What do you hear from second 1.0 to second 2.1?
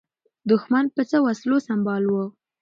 څه وسلو سمبال